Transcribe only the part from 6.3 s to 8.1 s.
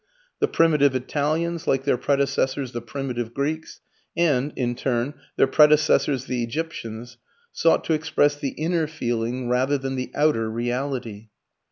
Egyptians, sought to